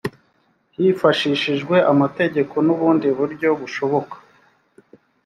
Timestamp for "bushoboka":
3.59-4.15